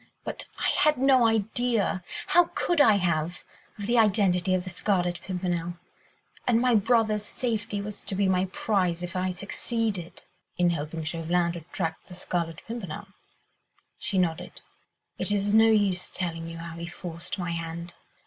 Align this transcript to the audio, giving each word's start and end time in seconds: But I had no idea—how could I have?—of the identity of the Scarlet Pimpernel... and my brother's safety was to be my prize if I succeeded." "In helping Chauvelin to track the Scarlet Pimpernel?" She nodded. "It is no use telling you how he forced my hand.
But 0.23 0.47
I 0.57 0.69
had 0.69 0.97
no 0.97 1.27
idea—how 1.27 2.45
could 2.55 2.81
I 2.81 2.93
have?—of 2.93 3.85
the 3.85 3.99
identity 3.99 4.55
of 4.55 4.63
the 4.63 4.71
Scarlet 4.71 5.21
Pimpernel... 5.21 5.75
and 6.47 6.59
my 6.59 6.73
brother's 6.73 7.23
safety 7.23 7.83
was 7.83 8.03
to 8.05 8.15
be 8.15 8.27
my 8.27 8.45
prize 8.45 9.03
if 9.03 9.15
I 9.15 9.29
succeeded." 9.29 10.23
"In 10.57 10.71
helping 10.71 11.03
Chauvelin 11.03 11.51
to 11.51 11.59
track 11.71 11.97
the 12.07 12.15
Scarlet 12.15 12.63
Pimpernel?" 12.65 13.09
She 13.99 14.17
nodded. 14.17 14.61
"It 15.19 15.31
is 15.31 15.53
no 15.53 15.67
use 15.69 16.09
telling 16.09 16.47
you 16.47 16.57
how 16.57 16.77
he 16.77 16.87
forced 16.87 17.37
my 17.37 17.51
hand. 17.51 17.93